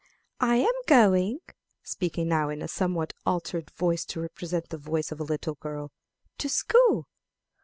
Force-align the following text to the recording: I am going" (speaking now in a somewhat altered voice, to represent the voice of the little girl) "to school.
I 0.39 0.55
am 0.55 0.73
going" 0.87 1.41
(speaking 1.83 2.27
now 2.27 2.49
in 2.49 2.63
a 2.63 2.67
somewhat 2.67 3.13
altered 3.23 3.69
voice, 3.69 4.03
to 4.05 4.19
represent 4.19 4.69
the 4.69 4.79
voice 4.79 5.11
of 5.11 5.19
the 5.19 5.23
little 5.25 5.53
girl) 5.53 5.91
"to 6.39 6.49
school. 6.49 7.05